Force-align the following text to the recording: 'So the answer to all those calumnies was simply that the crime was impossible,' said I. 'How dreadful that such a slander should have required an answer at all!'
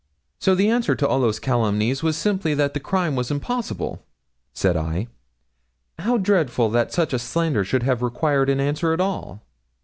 'So 0.39 0.55
the 0.55 0.67
answer 0.67 0.95
to 0.95 1.07
all 1.07 1.19
those 1.19 1.39
calumnies 1.39 2.01
was 2.01 2.17
simply 2.17 2.55
that 2.55 2.73
the 2.73 2.79
crime 2.79 3.15
was 3.15 3.29
impossible,' 3.29 4.03
said 4.51 4.75
I. 4.75 5.09
'How 5.99 6.17
dreadful 6.17 6.71
that 6.71 6.91
such 6.91 7.13
a 7.13 7.19
slander 7.19 7.63
should 7.63 7.83
have 7.83 8.01
required 8.01 8.49
an 8.49 8.59
answer 8.59 8.93
at 8.93 8.99
all!' 8.99 9.43